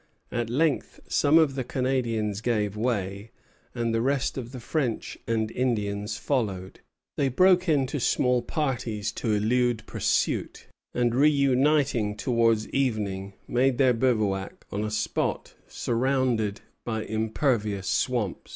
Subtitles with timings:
[0.31, 3.29] At length some of the Canadians gave way,
[3.75, 6.79] and the rest of the French and Indians followed.
[7.17, 14.65] They broke into small parties to elude pursuit, and reuniting towards evening, made their bivouac
[14.71, 18.49] on a spot surrounded by impervious swamps.